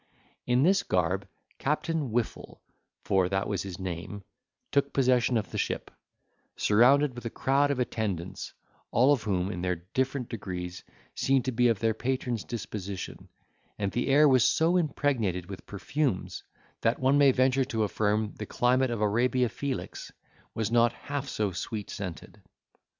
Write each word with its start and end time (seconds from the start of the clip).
In 0.47 0.63
this 0.63 0.81
garb, 0.81 1.27
Captain 1.59 2.09
Whiffle, 2.09 2.59
for 3.03 3.29
that 3.29 3.47
was 3.47 3.61
his 3.61 3.77
name, 3.77 4.23
took 4.71 4.91
possession 4.93 5.37
of 5.37 5.51
the 5.51 5.59
ship, 5.59 5.91
surrounded 6.57 7.13
with 7.13 7.23
a 7.25 7.29
crowd 7.29 7.69
of 7.69 7.77
attendants, 7.77 8.51
all 8.89 9.13
of 9.13 9.21
whom, 9.21 9.51
in 9.51 9.61
their 9.61 9.75
different 9.93 10.27
degrees, 10.27 10.81
seemed 11.13 11.45
to 11.45 11.51
be 11.51 11.67
of 11.67 11.77
their 11.77 11.93
patron's 11.93 12.43
disposition; 12.43 13.29
and 13.77 13.91
the 13.91 14.07
air 14.07 14.27
was 14.27 14.43
so 14.43 14.75
impregnated 14.75 15.45
with 15.47 15.67
perfumes, 15.67 16.41
that 16.81 16.97
one 16.97 17.19
may 17.19 17.31
venture 17.31 17.65
to 17.65 17.83
affirm 17.83 18.33
the 18.39 18.47
climate 18.47 18.89
of 18.89 19.01
Arabia 19.01 19.49
Felix 19.49 20.11
was 20.55 20.71
not 20.71 20.93
half 20.93 21.29
so 21.29 21.51
sweet 21.51 21.91
scented. 21.91 22.41